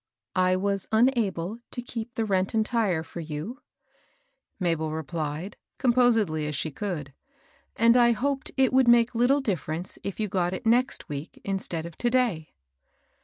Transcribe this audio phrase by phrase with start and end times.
[0.49, 3.61] "I was unable to keep the rent entire for you,"
[4.59, 10.19] Mabel replied, composedly as she could;^^ and I hoped it would make little difference if
[10.19, 12.55] you got it next week instead of to day."